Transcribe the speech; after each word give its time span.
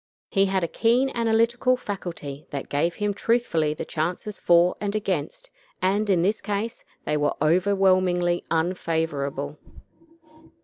He 0.31 0.47
had 0.47 0.63
a 0.63 0.67
keen 0.67 1.11
analytical 1.13 1.77
faculty 1.77 2.47
that 2.49 2.69
gave 2.69 2.95
him 2.95 3.13
truthfully 3.13 3.75
the 3.75 3.85
chances 3.85 4.39
for 4.39 4.75
and 4.81 4.95
against, 4.95 5.51
and, 5.79 6.09
in 6.09 6.23
this 6.23 6.41
case, 6.41 6.83
they 7.05 7.17
were 7.17 7.35
overwhelmingly 7.39 8.43
unfavorable. 8.49 9.59